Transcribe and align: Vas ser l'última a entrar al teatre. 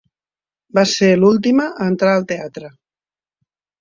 Vas 0.77 0.93
ser 1.01 1.09
l'última 1.19 1.67
a 1.73 1.91
entrar 1.93 2.15
al 2.15 2.27
teatre. 2.33 2.73